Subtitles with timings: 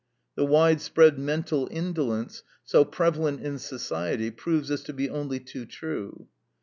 [0.33, 6.27] The widespread mental indolence, so prevalent in society, proves this to be only too true.